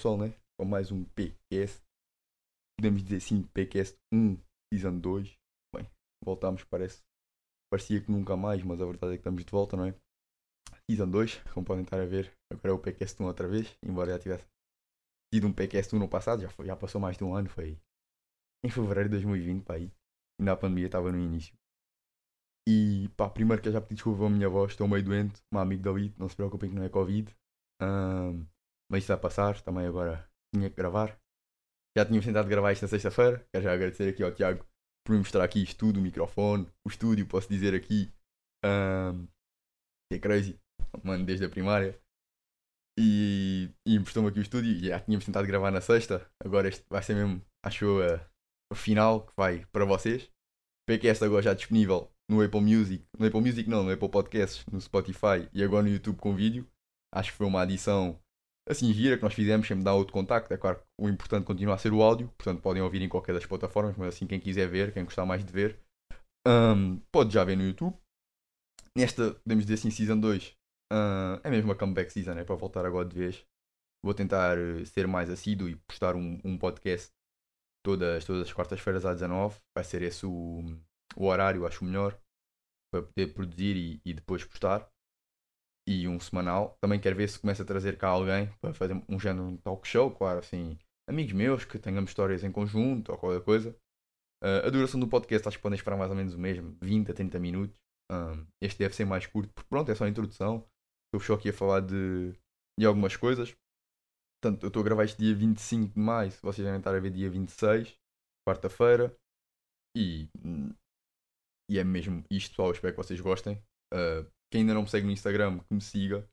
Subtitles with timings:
[0.00, 0.34] pessoal, né?
[0.58, 1.84] Com mais um PCast.
[2.78, 4.38] Podemos dizer assim, PCast 1,
[4.72, 5.36] Season 2.
[5.76, 5.86] Bem,
[6.24, 7.02] voltámos, parece.
[7.70, 9.94] Parecia que nunca mais, mas a verdade é que estamos de volta, não é?
[10.90, 14.12] Season 2, como podem estar a ver, agora é o PCast 1 outra vez, embora
[14.12, 14.46] já tivesse
[15.34, 17.78] tido um PCast 1 no passado, já, foi, já passou mais de um ano, foi
[18.64, 19.92] em fevereiro de 2020, pá, aí.
[20.40, 21.54] Ainda a pandemia estava no início.
[22.66, 25.60] E pá, primeiro que eu já pedi desculpa a minha voz, estou meio doente, meu
[25.60, 27.36] amigo David, não se preocupem que não é Covid.
[27.82, 28.46] Um,
[28.90, 31.16] mas isso vai passar, também agora tinha que gravar.
[31.96, 34.66] Já tínhamos tentado gravar isto na sexta-feira, quero já agradecer aqui ao Tiago
[35.06, 38.12] por me mostrar aqui isto tudo, o microfone, o estúdio, posso dizer aqui.
[38.64, 39.26] Um,
[40.12, 40.58] é crazy,
[41.02, 41.98] mano, desde a primária.
[42.98, 47.02] E, e emprestou-me aqui o estúdio, já tínhamos tentado gravar na sexta, agora este vai
[47.02, 48.28] ser mesmo, acho eu, a,
[48.72, 50.30] a final que vai para vocês.
[50.88, 54.80] PQS agora já disponível no Apple Music, no Apple Music não, no Apple Podcasts, no
[54.80, 56.68] Spotify e agora no YouTube com vídeo.
[57.14, 58.20] Acho que foi uma adição
[58.70, 60.52] assim gira que nós fizemos, sempre dá outro contacto.
[60.54, 63.32] É claro que o importante continua a ser o áudio, portanto podem ouvir em qualquer
[63.34, 65.78] das plataformas, mas assim quem quiser ver, quem gostar mais de ver,
[66.46, 67.96] um, pode já ver no YouTube.
[68.96, 70.56] Nesta, podemos dizer assim, Season 2,
[70.92, 73.44] uh, é mesmo a comeback season, é para voltar agora de vez.
[74.04, 77.10] Vou tentar uh, ser mais assíduo e postar um, um podcast
[77.84, 79.58] todas, todas as quartas-feiras às 19.
[79.76, 80.64] Vai ser esse o,
[81.16, 82.18] o horário, acho melhor,
[82.92, 84.88] para poder produzir e, e depois postar
[85.90, 86.76] e um semanal.
[86.80, 89.86] Também quero ver se começa a trazer cá alguém para fazer um género de talk
[89.86, 93.76] show, claro, assim, amigos meus que tenhamos histórias em conjunto ou qualquer coisa.
[94.42, 97.10] Uh, a duração do podcast acho que podem esperar mais ou menos o mesmo, 20
[97.10, 97.76] a 30 minutos.
[98.10, 100.64] Um, este deve ser mais curto, porque pronto, é só a introdução.
[101.12, 102.32] Estou só aqui a falar de,
[102.78, 103.52] de algumas coisas.
[104.40, 107.00] Portanto, eu estou a gravar este dia 25 de maio, se vocês devem estar a
[107.00, 107.98] ver dia 26,
[108.48, 109.14] quarta-feira.
[109.96, 110.28] E,
[111.68, 112.70] e é mesmo isto, pessoal.
[112.70, 113.60] Espero que vocês gostem.
[113.92, 116.28] Uh, quem ainda não me segue no Instagram, que me siga.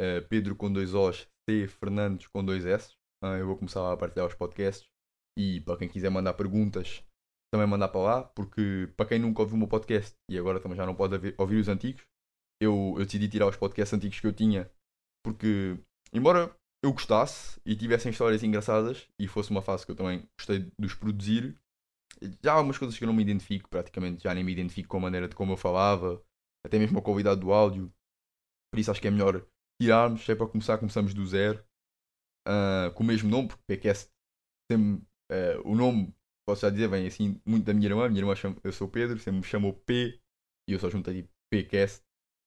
[0.00, 2.94] Uh, Pedro com dois Os, C Fernandes com dois S.
[3.24, 4.88] Uh, eu vou começar a partilhar os podcasts.
[5.38, 7.04] E para quem quiser mandar perguntas,
[7.52, 8.22] também mandar para lá.
[8.22, 11.56] Porque para quem nunca ouviu o meu podcast e agora também já não pode ouvir
[11.56, 12.02] os antigos,
[12.60, 14.70] eu, eu decidi tirar os podcasts antigos que eu tinha.
[15.24, 15.78] Porque,
[16.12, 16.54] embora
[16.84, 20.86] eu gostasse e tivessem histórias engraçadas e fosse uma fase que eu também gostei de
[20.86, 21.58] os produzir,
[22.42, 24.98] já há algumas coisas que eu não me identifico, praticamente já nem me identifico com
[24.98, 26.22] a maneira de como eu falava,
[26.66, 27.92] até mesmo a qualidade do áudio.
[28.72, 29.46] Por isso acho que é melhor
[29.80, 31.64] tirarmos, é para começar, começamos do zero.
[32.46, 34.10] Uh, com o mesmo nome, porque PQS
[34.70, 36.14] sempre, uh, o nome,
[36.46, 38.08] posso já dizer, vem assim muito da minha irmã.
[38.08, 40.20] Minha irmã chama, eu sou Pedro, sempre me chamou P
[40.68, 42.04] e eu só juntei PQS.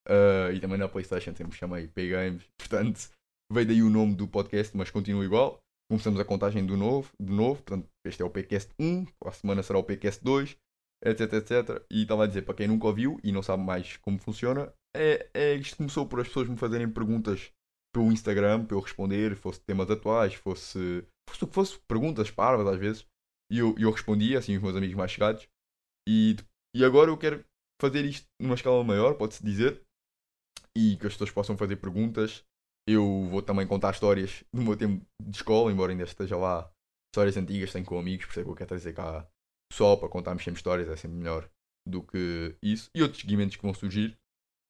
[0.08, 2.44] Uh, e também na Playstation sempre me chamei P Games.
[2.58, 3.10] Portanto,
[3.52, 5.60] veio daí o nome do podcast, mas continua igual.
[5.90, 9.64] Começamos a contagem do novo, de novo, portanto, este é o PCast 1, a semana
[9.64, 10.56] será o PCast 2,
[11.04, 11.86] etc, etc.
[11.90, 15.30] E estava a dizer, para quem nunca ouviu e não sabe mais como funciona, é,
[15.34, 17.52] é isto começou por as pessoas me fazerem perguntas
[17.94, 23.06] pelo Instagram para eu responder, fosse temas atuais, fosse, fosse, fosse perguntas parvas às vezes,
[23.52, 25.48] e eu, eu respondia, assim, os meus amigos mais chegados.
[26.08, 26.36] E,
[26.76, 27.44] e agora eu quero
[27.82, 29.82] fazer isto numa escala maior, pode-se dizer,
[30.78, 32.44] e que as pessoas possam fazer perguntas.
[32.88, 36.72] Eu vou também contar histórias do meu tempo de escola, embora ainda esteja lá
[37.14, 39.28] histórias antigas, tenho com amigos, por isso é que eu quero trazer cá
[39.72, 41.50] só para contarmos sempre histórias, é sempre melhor
[41.88, 42.90] do que isso.
[42.94, 44.18] E outros seguimentos que vão surgir.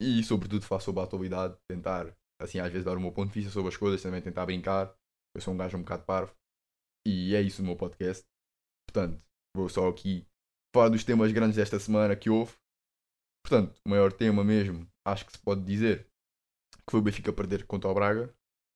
[0.01, 3.39] E sobretudo faço sobre a atualidade, tentar, assim, às vezes dar o meu ponto de
[3.39, 4.95] vista sobre as coisas, também tentar brincar.
[5.35, 6.33] Eu sou um gajo um bocado parvo.
[7.05, 8.25] E é isso o meu podcast.
[8.87, 9.21] Portanto,
[9.55, 10.25] vou só aqui
[10.73, 12.53] falar dos temas grandes desta semana que houve.
[13.45, 16.05] Portanto, o maior tema mesmo, acho que se pode dizer,
[16.73, 18.33] que foi o Benfica perder contra o Braga.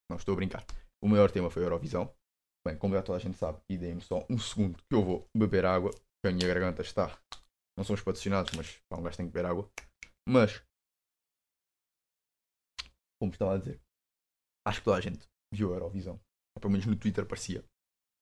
[0.10, 0.66] Não estou a brincar.
[1.02, 2.14] O maior tema foi a Eurovisão.
[2.66, 5.28] Bem, como já toda a gente sabe, e deem-me só um segundo que eu vou
[5.36, 5.92] beber água
[6.30, 7.20] a minha garganta está.
[7.78, 9.70] Não somos patrocinados, mas pá, um gajo tem que beber água.
[10.28, 10.64] Mas,
[13.20, 13.82] como estava a dizer,
[14.68, 16.20] acho que toda a gente viu a Eurovisão.
[16.56, 17.64] Ou pelo menos no Twitter parecia.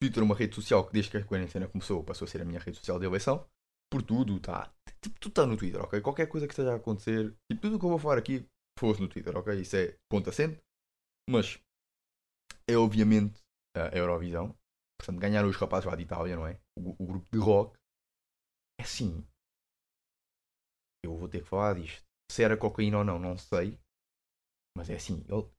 [0.02, 2.46] Twitter é uma rede social que desde que a quarentena começou passou a ser a
[2.46, 3.48] minha rede social de eleição.
[3.92, 4.74] Por tudo, tá.
[5.04, 6.02] Tipo, tudo está no Twitter, ok?
[6.02, 8.48] Qualquer coisa que esteja a acontecer, tipo, tudo o que eu vou falar aqui
[8.80, 9.60] fosse no Twitter, ok?
[9.60, 10.60] Isso é ponto assente.
[11.30, 11.60] Mas
[12.68, 13.40] é obviamente
[13.76, 14.56] a Eurovisão.
[15.00, 16.60] Portanto, ganharam os rapazes lá de Itália, não é?
[16.78, 17.78] O, o grupo de rock
[18.82, 19.24] é assim.
[21.06, 22.04] Eu vou ter que falar disto.
[22.32, 23.80] Se era cocaína ou não, não sei.
[24.76, 25.50] Mas é assim, ele,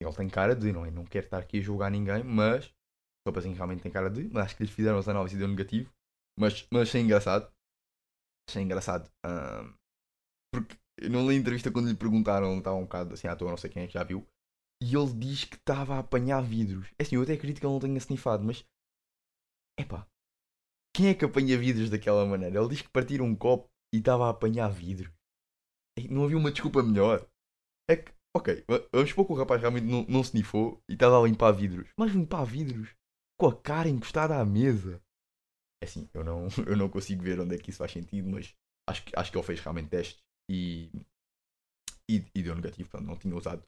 [0.00, 0.90] ele tem cara de, não é?
[0.90, 2.66] Não quero estar aqui a julgar ninguém, mas.
[3.26, 4.24] Só para assim, realmente tem cara de.
[4.28, 5.92] Mas acho que eles fizeram as análises e deu negativo.
[6.38, 7.50] Mas, mas achei engraçado.
[8.48, 9.10] Achei engraçado.
[10.52, 13.50] Porque eu não li a entrevista quando lhe perguntaram, estava um bocado assim à toa,
[13.50, 14.26] não sei quem é que já viu.
[14.82, 16.88] E ele diz que estava a apanhar vidros.
[16.98, 18.64] É assim, eu até acredito que ele não tenha snifado, mas.
[19.78, 20.06] Epá,
[20.94, 22.58] quem é que apanha vidros daquela maneira?
[22.58, 25.12] Ele diz que partiram um copo e estava a apanhar vidro.
[26.10, 27.26] Não havia uma desculpa melhor.
[27.90, 31.18] É que ok, vamos supor que o rapaz realmente não, não se nifou e estava
[31.20, 31.88] a limpar vidros.
[31.98, 32.94] Mas limpar vidros
[33.38, 35.00] com a cara encostada à mesa.
[35.82, 38.54] É assim, eu não, eu não consigo ver onde é que isso faz sentido, mas
[38.88, 40.90] acho, que- acho que ele fez realmente testes e,
[42.10, 43.62] e, e deu negativo, portanto não tinha usado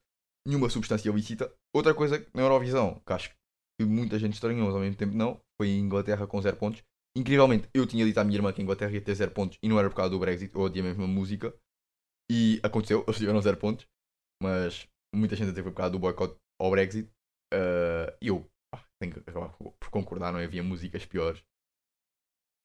[0.47, 1.53] nenhuma substância ilícita.
[1.75, 3.31] Outra coisa na Eurovisão, que acho
[3.79, 6.83] que muita gente estranhou, mas ao mesmo tempo não, foi a Inglaterra com 0 pontos.
[7.17, 9.69] Incrivelmente, eu tinha dito à minha irmã que a Inglaterra ia ter 0 pontos e
[9.69, 11.55] não era por causa do Brexit, ou a mesma música.
[12.31, 13.87] E aconteceu, eles tiveram 0 pontos,
[14.43, 17.11] mas muita gente foi por causa do boicote ao Brexit.
[17.53, 21.43] Ah, E eu pá, tenho que acabar por concordar, não havia músicas piores.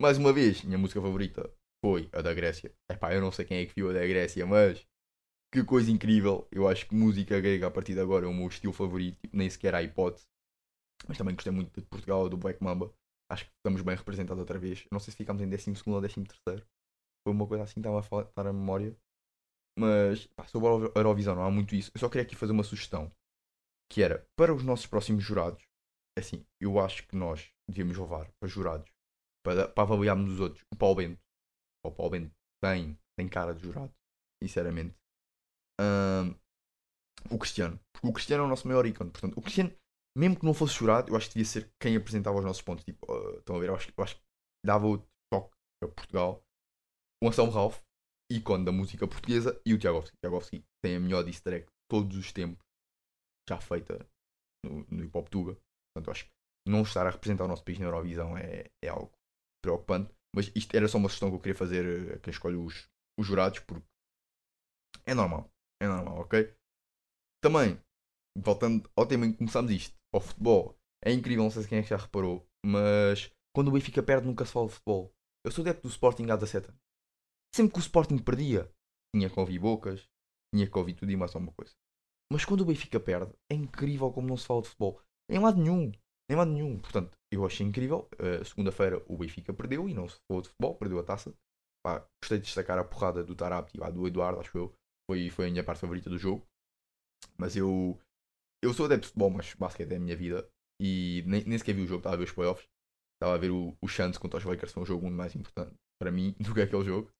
[0.01, 1.49] Mais uma vez, minha música favorita
[1.85, 2.73] foi a da Grécia.
[2.91, 4.85] Epá, eu não sei quem é que viu a da Grécia, mas
[5.53, 6.47] que coisa incrível.
[6.51, 9.37] Eu acho que música grega a partir de agora é o meu estilo favorito, tipo,
[9.37, 10.27] nem sequer há hipótese.
[11.07, 12.93] Mas também gostei muito de Portugal, do Black Mamba.
[13.31, 14.85] Acho que estamos bem representados outra vez.
[14.91, 16.63] Não sei se ficámos em 12 ou 13.
[17.23, 18.95] Foi uma coisa assim que estava a faltar a memória.
[19.77, 21.91] Mas pá, sobre a Euro- Eurovisão não há muito isso.
[21.93, 23.11] Eu só queria aqui fazer uma sugestão.
[23.91, 25.63] Que era, para os nossos próximos jurados,
[26.17, 28.89] assim, eu acho que nós devíamos levar para jurados,
[29.45, 31.21] para, para avaliarmos os outros, o Paulo Bento.
[31.85, 33.93] O Paulo Bento tem, tem cara de jurado,
[34.43, 34.95] sinceramente.
[35.79, 36.35] Ahm,
[37.31, 37.79] o Cristiano.
[37.93, 39.11] Porque o Cristiano é o nosso maior ícone.
[39.11, 39.71] Portanto, o Cristiano,
[40.17, 42.83] mesmo que não fosse jurado, eu acho que devia ser quem apresentava os nossos pontos.
[42.83, 43.69] Tipo, ah, estão a ver?
[43.69, 44.21] Eu acho, eu acho que
[44.65, 44.97] dava o
[45.31, 46.43] toque a Portugal.
[47.23, 47.79] O Anselmo Ralph,
[48.31, 50.17] ícone da música portuguesa, e o Tiagovski.
[50.23, 52.63] Tiagovski tem a melhor diss track de todos os tempos
[53.49, 54.07] já feita
[54.65, 55.57] no, no Hip Hop Tuga.
[55.93, 56.31] Portanto, acho que
[56.67, 59.11] não estar a representar o nosso país na Eurovisão é, é algo
[59.63, 60.13] preocupante.
[60.35, 63.27] Mas isto era só uma sugestão que eu queria fazer a quem escolhe os, os
[63.27, 63.85] jurados, porque
[65.05, 65.49] é normal.
[65.81, 66.53] É normal, ok?
[67.43, 67.81] Também,
[68.37, 71.79] voltando ao tema em que começámos isto, ao futebol, é incrível, não sei se quem
[71.79, 75.13] é que já reparou, mas quando o Benfica perde nunca se fala de futebol.
[75.43, 76.81] Eu sou adepto do Sporting há 17 anos.
[77.53, 78.71] Sempre que o Sporting perdia,
[79.15, 80.07] tinha que ouvir bocas,
[80.53, 81.73] tinha que ouvir tudo e mais alguma coisa.
[82.31, 85.01] Mas quando o Benfica perde, é incrível como não se fala de futebol.
[85.29, 85.91] Em lado nenhum.
[86.29, 86.79] Em lado nenhum.
[86.79, 88.07] Portanto, eu achei incrível.
[88.13, 91.33] Uh, Segunda-feira o Benfica perdeu e não se falou de futebol, perdeu a taça.
[91.83, 94.73] Pá, gostei de destacar a porrada do Tarapti e do Eduardo, acho eu.
[95.09, 96.47] Foi, foi a minha parte favorita do jogo.
[97.37, 97.99] Mas eu.
[98.63, 100.47] Eu sou adepto de futebol, mas basquete é a minha vida.
[100.81, 102.67] E nem, nem sequer vi o jogo, estava a ver os playoffs.
[103.15, 105.75] Estava a ver o, o Chance contra os Lakers, foi um jogo muito mais importante
[105.99, 107.11] para mim do que aquele jogo.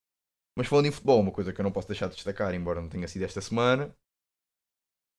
[0.58, 2.88] Mas falando em futebol, uma coisa que eu não posso deixar de destacar, embora não
[2.88, 3.94] tenha sido esta semana,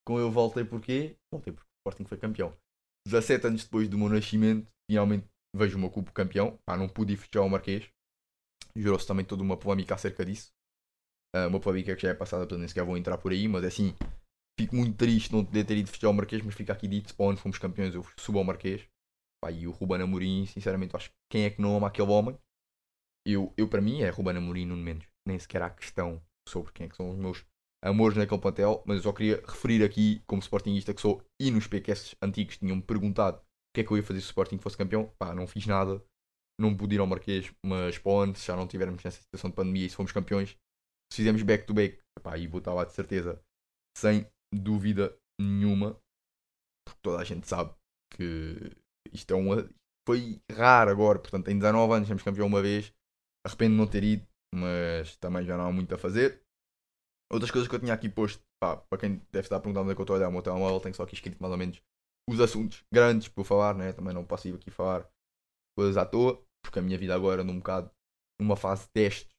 [0.05, 1.15] com eu voltei porquê?
[1.31, 2.55] Voltei porque o Sporting foi campeão.
[3.07, 6.57] 17 anos depois do meu nascimento, finalmente vejo o meu clube campeão.
[6.65, 7.89] Pá, não pude ir festejar o Marquês.
[8.75, 10.51] Gerou-se também toda uma polémica acerca disso.
[11.35, 13.63] Uh, uma polémica que já é passada, portanto nem sequer vou entrar por aí, mas
[13.63, 13.95] é assim,
[14.59, 17.35] fico muito triste não poder ter ido festejar o Marquês, mas fica aqui dito, spawn,
[17.35, 18.87] fomos campeões, eu subo ao Marquês.
[19.43, 22.37] Pá, e o Ruben Amorim, sinceramente, acho que quem é que não ama aquele homem?
[23.25, 25.07] Eu, eu para mim, é Ruben Amorim e Nuno Mendes.
[25.27, 27.45] Nem sequer há questão sobre quem é que são os meus
[27.83, 31.67] amores naquele plantel, mas eu só queria referir aqui, como Sportingista que sou, e nos
[31.67, 33.41] PQS antigos tinham-me perguntado o
[33.75, 35.11] que é que eu ia fazer se o Sporting fosse campeão.
[35.19, 36.01] Pá, não fiz nada,
[36.59, 39.55] não pude ir ao Marquês, mas para onde, se já não tivermos nessa situação de
[39.55, 40.51] pandemia e se fomos campeões,
[41.11, 43.41] se fizermos back-to-back, pá, vou estar lá de certeza,
[43.97, 45.99] sem dúvida nenhuma,
[46.87, 47.73] porque toda a gente sabe
[48.15, 48.71] que
[49.11, 49.67] isto é uma.
[50.07, 52.93] Foi raro agora, portanto, em 19 anos temos campeão uma vez,
[53.45, 56.41] arrependo de não ter ido, mas também já não há muito a fazer.
[57.31, 59.95] Outras coisas que eu tinha aqui posto, pá, para quem deve estar perguntando onde é
[59.95, 61.81] que eu estou a olhar o meu telemóvel, tenho só aqui escrito mais ou menos
[62.29, 63.91] os assuntos grandes para falar, né?
[63.91, 65.09] também não posso ir aqui falar
[65.77, 67.91] coisas à toa, porque a minha vida agora num bocado
[68.39, 69.35] numa fase de testes,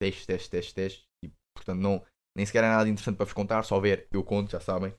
[0.00, 2.04] testes, testes, testes, testes, e, portanto não,
[2.36, 4.94] nem sequer é nada interessante para vos contar, só ver, eu conto, já sabem.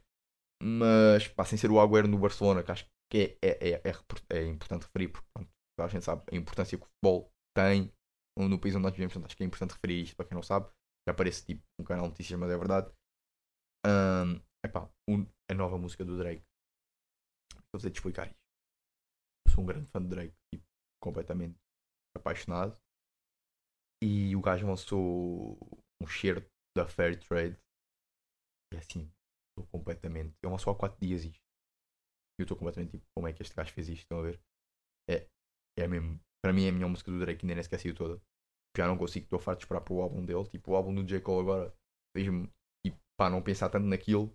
[0.62, 3.94] Mas, pá, sem ser o Agüero no Barcelona, que acho que é, é, é,
[4.32, 7.94] é, importante referir, porque pronto, a gente sabe a importância que o futebol tem
[8.36, 10.41] no país onde nós vivemos, portanto acho que é importante referir isto para quem não
[10.41, 10.67] sabe.
[11.08, 12.91] Já parece tipo um canal de notícias, mas é verdade.
[13.86, 16.44] Um, epá, um, a nova música do Drake.
[17.72, 18.38] Vou te explicar isto.
[19.53, 20.65] Sou um grande fã de Drake, tipo,
[21.01, 21.56] completamente
[22.15, 22.77] apaixonado.
[24.03, 25.58] E o gajo lançou
[26.01, 26.46] um cheiro
[26.78, 27.58] da Fair Trade.
[28.74, 29.12] E assim,
[29.50, 30.34] estou completamente.
[30.44, 31.42] Ele lançou há 4 dias isto.
[32.38, 34.04] E eu estou completamente tipo, como é que este gajo fez isto?
[34.04, 34.40] Estão a ver?
[35.10, 35.28] É,
[35.80, 36.20] é mesmo.
[36.44, 38.22] Para mim é a melhor música do Drake, ainda nem esqueci toda.
[38.78, 40.48] Já não consigo, estou farto de esperar para o álbum dele.
[40.48, 41.20] Tipo, o álbum do J.
[41.22, 41.76] Cole agora
[42.16, 42.48] fez-me
[42.86, 44.34] tipo, pá, não pensar tanto naquilo.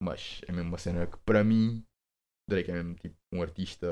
[0.00, 1.84] Mas é mesmo uma cena que para mim
[2.48, 3.86] Drake é mesmo tipo um artista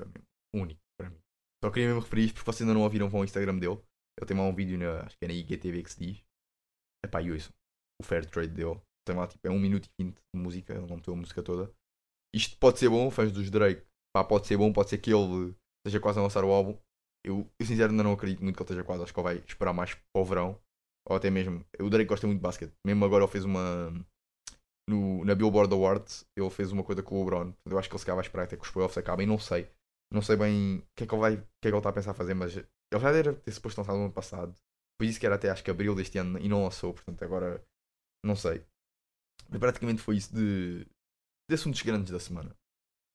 [0.00, 1.20] mim, único para mim.
[1.62, 3.80] Só queria mesmo referir isto porque vocês ainda não ouviram vão ao Instagram dele.
[4.18, 6.24] Ele tem lá um vídeo na, acho que é na IGTV que se diz.
[7.04, 7.30] Epá, e.
[7.30, 8.80] O Fair Trade dele.
[9.06, 11.42] Tem lá tipo é 1 minuto e 20 de música, ele não meteu a música
[11.42, 11.72] toda.
[12.34, 13.84] Isto pode ser bom, fãs dos Drake.
[14.14, 16.78] Pá, pode ser bom, pode ser que ele esteja quase a lançar o álbum.
[17.24, 19.36] Eu, eu sinceramente ainda não acredito muito que ele esteja quase, acho que ele vai
[19.46, 20.60] esperar mais para o verão.
[21.08, 21.64] ou até mesmo.
[21.80, 22.72] O Drake gosta muito de basquete.
[22.86, 23.92] Mesmo agora ele fez uma.
[24.88, 27.52] No, na Billboard Awards, ele fez uma coisa com o LeBron.
[27.66, 29.26] Eu acho que ele se acaba a esperar até que os playoffs acabem.
[29.26, 29.70] Não sei.
[30.12, 31.34] Não sei bem o que é que ele vai.
[31.34, 32.56] O que é que ele está a pensar fazer, mas
[32.92, 34.54] ele já deve ter suposto lançado no ano passado.
[34.98, 37.64] Por isso que era até acho que abril deste ano e não lançou, portanto agora
[38.24, 38.64] não sei.
[39.48, 40.84] Mas praticamente foi isso de,
[41.48, 42.56] de assuntos grandes da semana.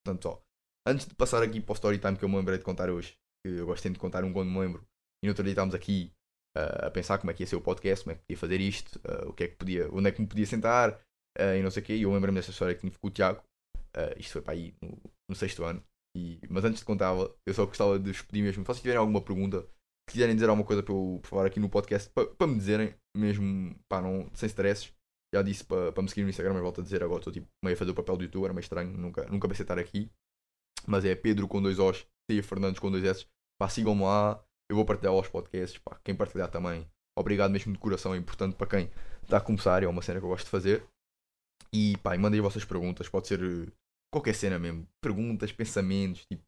[0.03, 0.41] Portanto, ó,
[0.87, 3.17] antes de passar aqui para o story time que eu me lembrei de contar hoje,
[3.45, 4.85] que eu gosto de contar um quando me lembro,
[5.23, 6.13] e no outro dia estávamos aqui
[6.57, 8.61] uh, a pensar como é que ia ser o podcast, como é que podia fazer
[8.61, 11.61] isto, uh, o que é que podia, onde é que me podia sentar, uh, e
[11.61, 13.43] não sei o quê, e eu lembrei-me dessa história que tinha com o Tiago,
[14.17, 14.95] isto foi para aí no,
[15.27, 15.83] no sexto ano,
[16.17, 19.61] e, mas antes de contá-la, eu só gostava de despedir mesmo, se tiverem alguma pergunta,
[20.09, 22.95] se quiserem dizer alguma coisa para eu falar aqui no podcast, para, para me dizerem,
[23.15, 24.91] mesmo, pá, não, sem stresses,
[25.33, 27.47] já disse para, para me seguir no Instagram, mas volto a dizer agora, estou tipo
[27.63, 30.09] meio a fazer o papel do youtuber, meio estranho, nunca, nunca pensei estar aqui.
[30.87, 33.27] Mas é Pedro com dois Os, Tia Fernandes com dois S.
[33.59, 36.89] Pá, sigam-me lá, eu vou partilhar os podcasts, pá, quem partilhar também.
[37.17, 38.91] Obrigado mesmo de coração, é importante para quem
[39.23, 40.87] está a começar, é uma cena que eu gosto de fazer.
[41.73, 43.41] E pá, mandem as vossas perguntas, pode ser
[44.11, 44.87] qualquer cena mesmo.
[45.01, 46.43] Perguntas, pensamentos, tipo.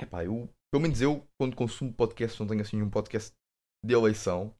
[0.00, 3.32] É pá, eu, pelo menos eu, quando consumo podcast, não tenho assim um podcast
[3.84, 4.54] de eleição.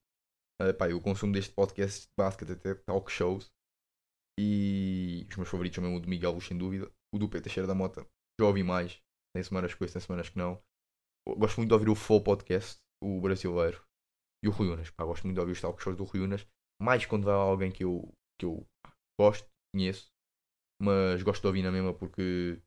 [0.63, 3.53] Uh, pá, eu consumo deste podcast de basquete até talk shows.
[4.39, 6.91] E os meus favoritos são mesmo o do Miguel Luz, sem dúvida.
[7.13, 8.07] O do Peter Cheira da Mota.
[8.41, 9.01] Já ouvi mais.
[9.35, 10.63] Tem semanas que ouço, tem semanas que não.
[11.27, 13.83] Eu gosto muito de ouvir o Full Podcast, o brasileiro.
[14.45, 14.91] E o Rui Unas.
[14.91, 16.47] Pá, gosto muito de ouvir os talk shows do Rui Unas.
[16.81, 18.67] Mais quando vai alguém que eu, que eu
[19.19, 20.14] gosto, conheço.
[20.81, 22.61] Mas gosto de ouvir na mesma porque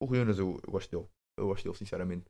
[0.00, 1.08] o Unas eu, eu gosto dele.
[1.38, 2.26] Eu gosto dele, sinceramente.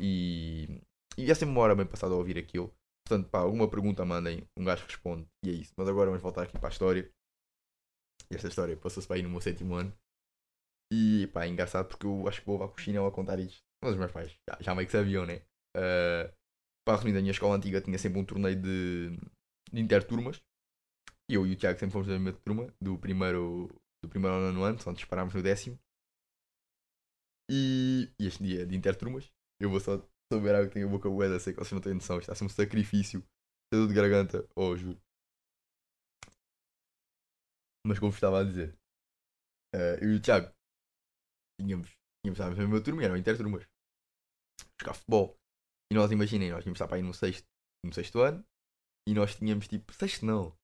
[0.00, 0.80] E,
[1.18, 2.72] e é sempre uma hora bem passada a ouvir aquilo.
[3.06, 5.72] Portanto, pá, alguma pergunta mandem, um gajo responde e é isso.
[5.76, 7.10] Mas agora vamos voltar aqui para a história.
[8.30, 9.92] E esta história passou-se para aí no meu sétimo ano.
[10.92, 13.38] E pá, é engraçado porque eu acho que vou levar com o chinelo a contar
[13.38, 13.62] isto.
[13.82, 15.42] Mas os meus pais já, já meio que sabiam, né?
[15.76, 16.32] Uh,
[16.86, 19.16] para resumir, a minha escola antiga tinha sempre um torneio de,
[19.72, 20.42] de interturmas.
[21.28, 23.68] Eu e o Tiago sempre fomos da mesma turma, do primeiro,
[24.04, 25.78] do primeiro ano no ano, só disparámos no décimo.
[27.50, 29.30] E, e este dia de interturmas,
[29.60, 29.98] eu vou só
[30.32, 32.18] souber algo que tenho a boca bué sei que vocês não têm noção.
[32.18, 33.22] Está a ser um sacrifício.
[33.72, 34.48] Tudo de garganta.
[34.56, 35.00] Oh, juro.
[37.86, 38.74] Mas como estava a dizer,
[39.74, 40.50] uh, eu e o Tiago
[41.60, 41.90] tínhamos,
[42.24, 43.68] tínhamos na mesma turma, eram interturmas.
[44.80, 45.36] Jogar futebol.
[45.92, 47.46] E nós imaginem, nós tínhamos estar para aí no sexto,
[47.84, 48.44] no sexto ano.
[49.06, 50.56] E nós tínhamos tipo, sexto não.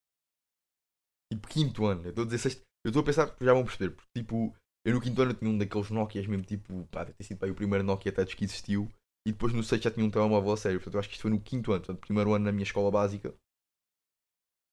[1.31, 2.05] Tipo, quinto ano.
[2.05, 2.70] Eu estou a dizer sexto.
[2.85, 3.95] Eu estou a pensar que já vão perceber.
[3.95, 7.25] Porque tipo, eu no quinto ano tinha um daqueles Nokias mesmo, tipo, pá, deve ter
[7.25, 8.89] sido aí o primeiro Nokia Touch que existiu.
[9.27, 10.79] E depois no sexto já tinha um telemóvel a sério.
[10.79, 12.91] Portanto, eu acho que isto foi no quinto ano, portanto, primeiro ano na minha escola
[12.91, 13.35] básica.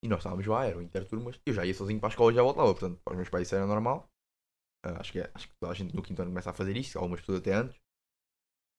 [0.02, 1.40] E nós estávamos lá, eram interturmas.
[1.44, 2.72] Eu já ia sozinho para a escola e já voltava.
[2.72, 4.08] Portanto, para os meus pais isso era normal.
[4.86, 6.76] Uh, acho, que é, acho que toda a gente no quinto ano começa a fazer
[6.76, 7.76] isto, algumas pessoas até antes.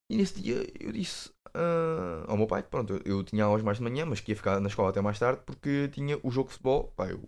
[0.10, 3.78] E nesse dia eu disse uh, ao meu pai, pronto, eu, eu tinha aulas mais
[3.78, 6.48] de manhã, mas que ia ficar na escola até mais tarde porque tinha o jogo
[6.48, 6.92] de futebol.
[6.96, 7.22] Pá, eu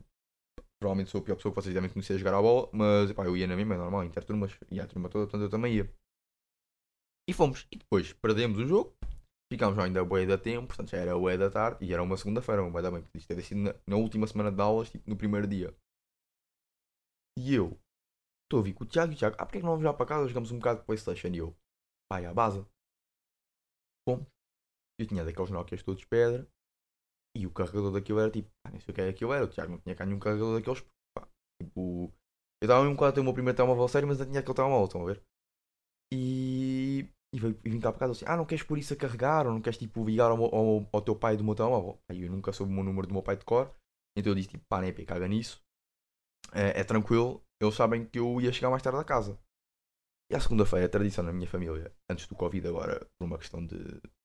[0.82, 3.24] provavelmente sou a pior pessoa que vocês devem conhecer a jogar a bola, mas pá,
[3.26, 5.94] eu ia na mesma, é normal, interturmas, ia a turma toda, portanto eu também ia.
[7.30, 7.68] E fomos.
[7.72, 8.98] E depois perdemos o jogo.
[9.54, 12.64] Ficámos ainda bué da tempo, portanto já era bué da tarde e era uma segunda-feira,
[12.64, 15.08] um bué da bem, porque isto deve sido na, na, última semana de aulas, tipo
[15.08, 15.76] no primeiro dia.
[17.38, 17.78] E eu
[18.46, 19.84] estou a vir com o Tiago e o Tiago, ah, porque é que não vamos
[19.84, 21.56] já para casa, jogamos um bocado de Playstation e eu,
[22.10, 22.66] pai, à base.
[24.08, 24.26] Fomos.
[25.00, 26.48] Eu tinha daqueles Nokias todos pedra
[27.36, 29.48] e o carregador daquilo era tipo, ah, nem sei o que é aquilo era, o
[29.48, 30.82] Tiago não tinha cá nenhum carregador daqueles,
[31.16, 31.28] pá,
[31.62, 32.14] tipo,
[32.62, 34.56] eu estava mesmo quase a ter o meu primeiro telemóvel sério, mas não tinha aquele
[34.56, 35.24] telemóvel, estão a ver?
[36.14, 38.98] E e, veio, e vim cá para casa assim, ah, não queres por isso a
[38.98, 41.98] carregar, ou não queres tipo ligar ao, ao, ao teu pai do meu telemóvel?
[42.10, 43.74] Aí eu nunca soube o número do meu pai de cor,
[44.18, 45.62] então eu disse tipo, pá, nem é caga nisso,
[46.54, 49.40] é, é, tranquilo, eles sabem que eu ia chegar mais tarde a casa.
[50.32, 53.66] E à segunda-feira, a tradição na minha família, antes do Covid, agora por uma questão
[53.66, 53.78] de,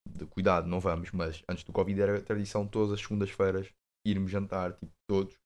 [0.08, 3.74] de cuidado, não vamos, mas antes do Covid era a tradição todas as segundas-feiras
[4.06, 5.36] irmos jantar, tipo, todos.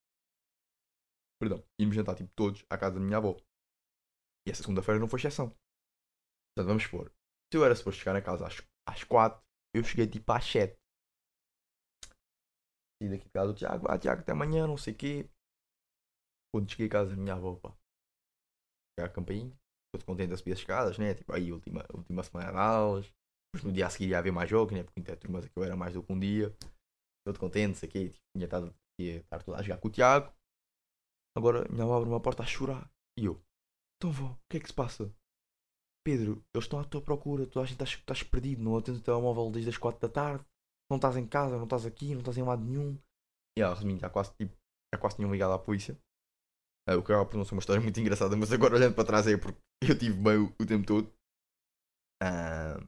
[1.40, 3.40] Perdão, irmos jantar, tipo, todos à casa da minha avó.
[4.46, 5.48] E essa segunda-feira não foi exceção.
[5.48, 7.10] Portanto, vamos expor.
[7.50, 9.42] Se eu era suposto chegar a casa às, às 4,
[9.74, 10.78] eu cheguei tipo às 7.
[13.02, 15.30] E daqui de casa do Tiago, ah Tiago, até amanhã, não sei o quê.
[16.52, 17.74] Quando cheguei a casa da minha avó, pá.
[18.92, 19.58] Cheguei à campainha,
[19.92, 21.14] todo contente a subir as escadas, né?
[21.14, 23.12] Tipo, aí, última, última semana de aulas.
[23.52, 24.84] Depois no dia a seguir ia haver mais jogos, né?
[24.84, 26.54] Porque turmas aqui eu era mais do que um dia.
[27.26, 30.32] Todo contente, sei que tipo, tinha estado estar toda a jogar com o Tiago.
[31.36, 32.90] Agora minha avó abre uma porta a chorar.
[33.18, 33.40] E eu,
[33.96, 35.12] então vó, o que é que se passa?
[36.04, 39.04] Pedro, eles estão à tua procura, tu achas que estás, estás perdido, não atendes o
[39.04, 40.44] telemóvel desde as 4 da tarde,
[40.90, 42.98] não estás em casa, não estás aqui, não estás em lado nenhum.
[43.58, 44.56] E ela, resumindo, já quase, tipo,
[44.94, 45.98] já quase tinham ligado à polícia.
[46.90, 49.04] Uh, o que acaba por não ser uma história muito engraçada, mas agora olhando para
[49.04, 51.06] trás é porque eu tive meio o tempo todo.
[52.22, 52.82] Uh,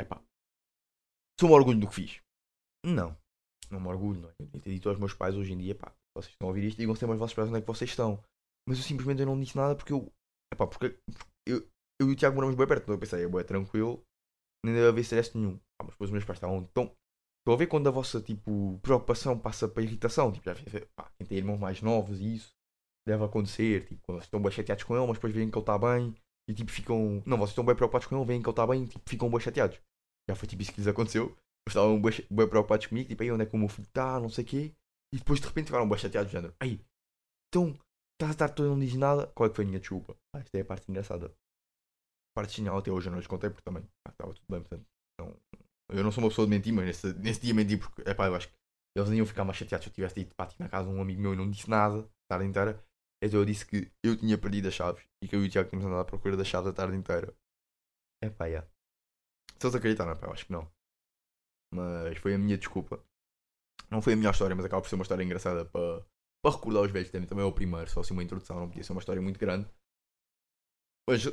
[0.00, 0.22] epá.
[1.38, 2.20] Sou um orgulho do que fiz?
[2.84, 3.16] Não.
[3.70, 4.34] não me orgulho, não é?
[4.40, 6.78] Eu ter dito aos meus pais hoje em dia, pá, vocês estão a ouvir isto,
[6.78, 8.22] digam sempre aos vossos pais onde é que vocês estão.
[8.66, 10.10] Mas eu simplesmente eu não disse nada porque eu,
[10.52, 10.98] epá, porque
[11.46, 11.58] eu,
[12.00, 14.02] eu e o Tiago moramos bem perto, então eu pensei, é bem tranquilo,
[14.64, 15.60] nem deve haver stress nenhum.
[15.78, 16.84] Ah, mas depois os meus pais estavam tão.
[17.40, 20.32] Estou a ver quando a vossa tipo, preocupação passa para irritação.
[20.32, 20.54] Tipo, já,
[20.96, 22.55] pá, quem tem irmãos mais novos e isso
[23.06, 23.86] deve acontecer.
[23.86, 26.14] Tipo, vocês estão bem chateados com ele, mas depois veem que ele está bem
[26.48, 27.22] e tipo ficam.
[27.26, 29.30] Não, vocês estão bem preocupados com ele, veem que ele está bem e tipo, ficam
[29.30, 29.80] bem chateados.
[30.28, 31.26] Já foi tipo isso que lhes aconteceu.
[31.26, 34.20] Eles estavam bem, bem preocupados comigo, tipo, aí onde é que o meu filho está,
[34.20, 34.72] não sei o quê.
[35.12, 36.54] E depois de repente ficaram bem chateados, género.
[36.60, 36.80] Aí,
[37.48, 37.78] então,
[38.14, 39.26] estás a estar todo não diz nada.
[39.28, 40.16] Qual é que foi a minha desculpa?
[40.34, 41.26] Ah, esta é a parte engraçada.
[41.26, 44.60] A parte genial até hoje eu não lhes contei porque também ah, estava tudo bem,
[44.60, 44.86] portanto.
[45.88, 48.26] Eu não sou uma pessoa de mentir, mas nesse, nesse dia menti porque, é pá,
[48.26, 48.54] eu acho que
[48.96, 51.20] eles iam ficar mais chateados se eu tivesse dito, pá, na casa de um amigo
[51.20, 52.82] meu e não disse nada a tarde inteira.
[53.22, 55.68] Então eu disse que eu tinha perdido as chaves e que eu e o Tiago
[55.68, 57.34] tínhamos andado à procura das chaves a tarde inteira.
[58.22, 58.68] É pá, yeah.
[59.58, 60.70] Se eles acreditaram, pá, eu acho que não.
[61.74, 63.02] Mas foi a minha desculpa.
[63.90, 66.04] Não foi a minha história, mas acaba por ser uma história engraçada para,
[66.44, 67.28] para recordar os velhos tempos.
[67.28, 69.68] Também é o primeiro, só assim uma introdução, não podia ser uma história muito grande.
[71.08, 71.24] Mas,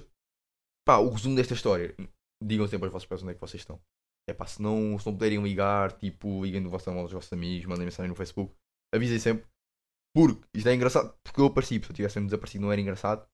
[0.87, 1.95] pá, o resumo desta história.
[2.43, 3.81] Digam sempre aos vossos pais onde é que vocês estão.
[4.27, 7.85] É pá, se não, se não puderem ligar, tipo, liguem do aos vossos amigos, mandem
[7.85, 8.55] mensagem no Facebook.
[8.93, 9.52] Avisem sempre.
[10.15, 11.15] Porque isto é engraçado.
[11.23, 13.27] Porque eu apareci, se eu tivesse desaparecido não era engraçado.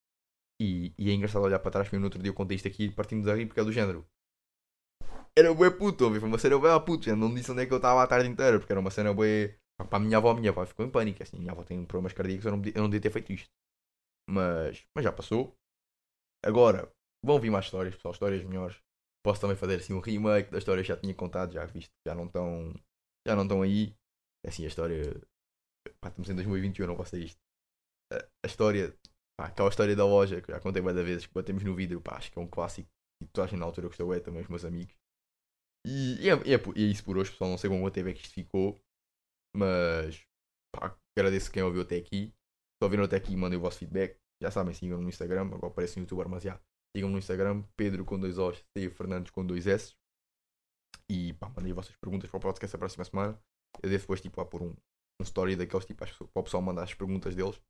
[0.62, 2.86] E, e é engraçado olhar para trás, mesmo no outro dia eu contei isto aqui
[2.86, 4.06] e partimos a rir porque é do género.
[5.38, 7.72] Era bué puto, ouvi, foi uma cena bué puto, já não disse onde é que
[7.72, 9.58] eu estava a tarde inteira, porque era uma cena bué...
[9.78, 12.12] Para a minha avó, a minha avó ficou em pânico, assim, minha avó tem problemas
[12.12, 13.50] cardíacos, eu não, eu não devia ter feito isto.
[14.30, 15.56] Mas, mas já passou.
[16.46, 16.92] Agora,
[17.24, 18.78] vão vir mais histórias, pessoal, histórias melhores.
[19.24, 22.14] Posso também fazer assim um remake da história que já tinha contado, já visto, já
[22.14, 22.74] não estão
[23.26, 23.96] já não estão aí.
[24.46, 25.02] É assim, a história.
[26.02, 27.40] Pá, estamos em 2021, não posso isto.
[28.12, 28.96] A, história,
[29.38, 32.18] pá, aquela história da loja que já contei várias vezes, que batemos no vidro, pá,
[32.18, 32.90] acho que é um clássico.
[33.22, 34.96] E toda a gente na altura gostou, é também os meus amigos.
[35.86, 37.50] E, e, é, e, é, e é isso por hoje, pessoal.
[37.50, 38.80] Não sei como TV é que isto ficou,
[39.56, 40.26] mas
[40.74, 42.28] pá, agradeço quem ouviu até aqui.
[42.28, 44.18] Se ouviram até aqui, mandem o vosso feedback.
[44.42, 45.48] Já sabem, sigam no Instagram.
[45.54, 46.60] Agora parece um youtuber, mas já.
[46.96, 49.94] Sigam no Instagram, Pedro com dois Os, C Fernandes com dois S.
[51.10, 53.40] E pá, mandem vossas perguntas para o podcast a próxima semana.
[53.84, 54.76] Eu devo depois tipo, lá por um,
[55.20, 57.62] um story daqueles tipo, para o pessoal mandar as perguntas deles.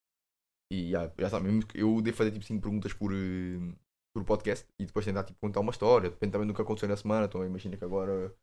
[0.71, 3.75] E já, já sabem, eu devo fazer tipo 5 perguntas por, uh,
[4.15, 6.09] por podcast e depois tentar tipo, contar uma história.
[6.09, 7.25] Depende também do que aconteceu na semana.
[7.25, 8.33] Então imagina que agora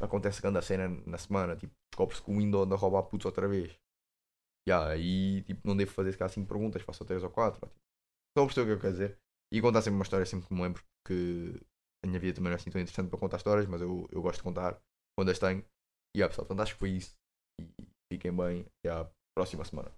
[0.00, 1.56] acontece grande cena na semana.
[1.56, 3.78] Tipo, descobre-se que o Windows anda a roubar putos outra vez.
[4.66, 7.60] Yeah, e tipo, não devo fazer se calhar 5 perguntas, faço 3 ou 4.
[7.60, 7.74] Tipo.
[8.36, 9.18] Só perceber o que eu quero dizer.
[9.52, 11.60] E contar sempre uma história sempre que me lembro, porque
[12.04, 14.22] a minha vida também não é assim tão interessante para contar histórias, mas eu, eu
[14.22, 14.80] gosto de contar
[15.16, 15.60] quando as tenho.
[16.14, 17.16] E yeah, pessoal, portanto acho que foi isso.
[18.10, 18.66] E fiquem bem.
[18.78, 19.92] Até à próxima semana.